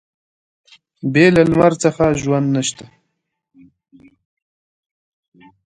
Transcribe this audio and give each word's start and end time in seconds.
بې 1.13 1.25
له 1.35 1.41
لمر 1.49 1.73
څخه 1.83 2.05
ژوند 2.21 2.47
نشته. 2.55 2.85